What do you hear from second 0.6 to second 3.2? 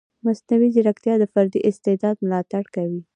ځیرکتیا د فردي استعداد ملاتړ کوي.